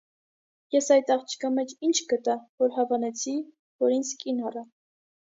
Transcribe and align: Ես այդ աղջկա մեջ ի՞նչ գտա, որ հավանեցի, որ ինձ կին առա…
Ես 0.75 0.85
այդ 0.93 1.09
աղջկա 1.15 1.51
մեջ 1.57 1.73
ի՞նչ 1.87 1.93
գտա, 2.13 2.35
որ 2.63 2.71
հավանեցի, 2.77 3.33
որ 3.85 3.93
ինձ 3.97 4.15
կին 4.23 4.41
առա… 4.51 4.65